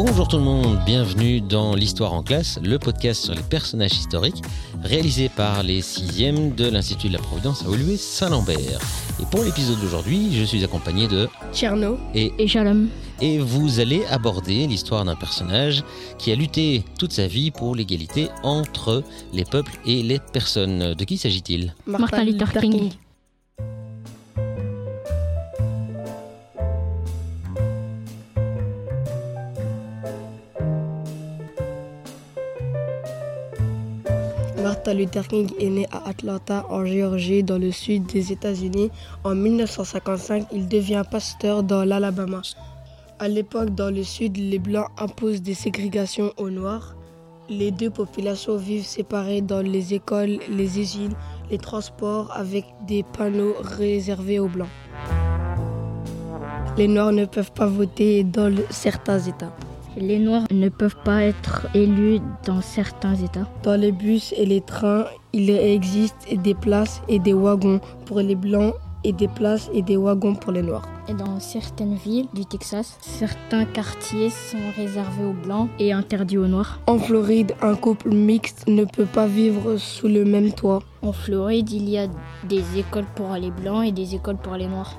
[0.00, 4.44] Bonjour tout le monde, bienvenue dans l'Histoire en classe, le podcast sur les personnages historiques
[4.84, 8.78] réalisé par les 6e de l'Institut de la Providence à Oulué Saint-Lambert.
[9.20, 12.86] Et pour l'épisode d'aujourd'hui, je suis accompagné de Tcherno et, Et Shalom.
[13.20, 15.82] et vous allez aborder l'histoire d'un personnage
[16.16, 20.94] qui a lutté toute sa vie pour l'égalité entre les peuples et les personnes.
[20.94, 21.74] De qui s'agit-il?
[21.88, 22.92] Martin Luther King.
[34.68, 38.90] Martin Luther King est né à Atlanta, en Géorgie, dans le sud des États-Unis.
[39.24, 42.42] En 1955, il devient pasteur dans l'Alabama.
[43.18, 46.94] À l'époque, dans le sud, les Blancs imposent des ségrégations aux Noirs.
[47.48, 51.14] Les deux populations vivent séparées dans les écoles, les usines,
[51.50, 54.68] les transports, avec des panneaux réservés aux Blancs.
[56.76, 59.54] Les Noirs ne peuvent pas voter dans certains États.
[60.00, 63.48] Les Noirs ne peuvent pas être élus dans certains États.
[63.64, 68.36] Dans les bus et les trains, il existe des places et des wagons pour les
[68.36, 70.88] blancs et des places et des wagons pour les noirs.
[71.08, 76.46] Et dans certaines villes du Texas, certains quartiers sont réservés aux Blancs et interdits aux
[76.46, 76.80] Noirs.
[76.86, 80.80] En Floride, un couple mixte ne peut pas vivre sous le même toit.
[81.02, 82.06] En Floride, il y a
[82.48, 84.94] des écoles pour les Blancs et des écoles pour les Noirs.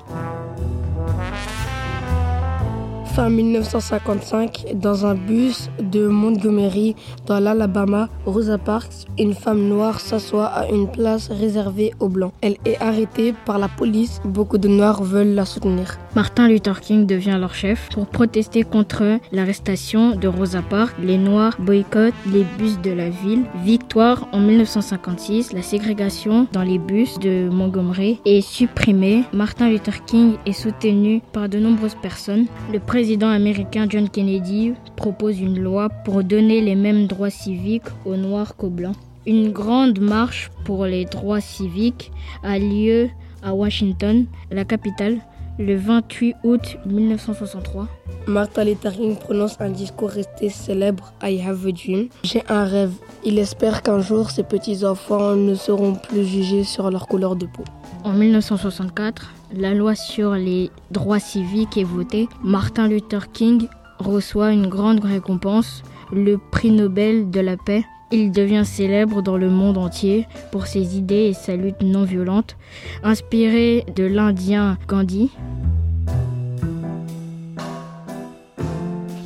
[3.14, 6.94] Fin 1955, dans un bus de Montgomery,
[7.26, 12.32] dans l'Alabama, Rosa Parks, une femme noire, s'assoit à une place réservée aux blancs.
[12.40, 14.20] Elle est arrêtée par la police.
[14.24, 15.98] Beaucoup de noirs veulent la soutenir.
[16.14, 20.94] Martin Luther King devient leur chef pour protester contre l'arrestation de Rosa Parks.
[21.02, 23.42] Les Noirs boycottent les bus de la ville.
[23.64, 29.24] Victoire en 1956, la ségrégation dans les bus de Montgomery est supprimée.
[29.32, 32.46] Martin Luther King est soutenu par de nombreuses personnes.
[32.72, 38.16] Le président américain John Kennedy propose une loi pour donner les mêmes droits civiques aux
[38.16, 38.96] Noirs qu'aux Blancs.
[39.26, 43.08] Une grande marche pour les droits civiques a lieu
[43.42, 45.18] à Washington, la capitale,
[45.60, 47.86] le 28 août 1963.
[48.26, 52.08] Martin Luther King prononce un discours resté célèbre I have a dream.
[52.24, 52.92] J'ai un rêve.
[53.24, 57.64] Il espère qu'un jour ses petits-enfants ne seront plus jugés sur leur couleur de peau.
[58.04, 62.28] En 1964, la loi sur les droits civiques est votée.
[62.42, 63.68] Martin Luther King
[63.98, 67.84] reçoit une grande récompense, le prix Nobel de la paix.
[68.12, 72.56] Il devient célèbre dans le monde entier pour ses idées et sa lutte non violente,
[73.04, 75.30] inspiré de l'Indien Gandhi.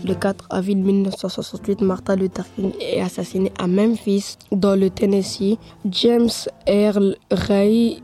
[0.06, 5.56] Le 4 avril 1968, Martin Luther King est assassiné à Memphis, dans le Tennessee.
[5.86, 6.28] James
[6.66, 8.02] Earl Ray,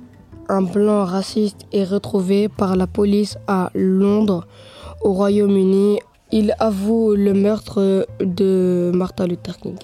[0.49, 4.47] un blanc raciste, est retrouvé par la police à Londres,
[5.03, 5.99] au Royaume-Uni.
[6.33, 9.77] Il avoue le meurtre de Martin Luther King.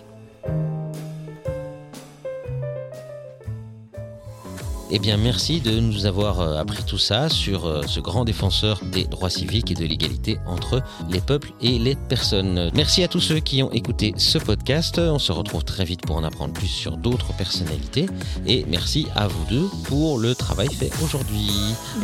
[4.90, 8.80] Eh bien, merci de nous avoir euh, appris tout ça sur euh, ce grand défenseur
[8.84, 12.70] des droits civiques et de l'égalité entre les peuples et les personnes.
[12.74, 14.98] Merci à tous ceux qui ont écouté ce podcast.
[14.98, 18.06] On se retrouve très vite pour en apprendre plus sur d'autres personnalités.
[18.46, 21.50] Et merci à vous deux pour le travail fait aujourd'hui.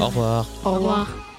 [0.01, 0.47] Au revoir.
[0.65, 1.32] Au revoir.